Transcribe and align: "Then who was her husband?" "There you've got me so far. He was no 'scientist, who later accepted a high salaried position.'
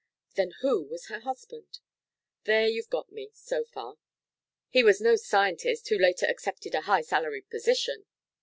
"Then 0.33 0.53
who 0.61 0.81
was 0.83 1.09
her 1.09 1.19
husband?" 1.19 1.77
"There 2.45 2.65
you've 2.67 2.89
got 2.89 3.11
me 3.11 3.29
so 3.35 3.63
far. 3.63 3.99
He 4.67 4.81
was 4.83 4.99
no 4.99 5.15
'scientist, 5.15 5.87
who 5.89 5.99
later 5.99 6.25
accepted 6.25 6.73
a 6.73 6.81
high 6.81 7.01
salaried 7.01 7.51
position.' 7.51 8.05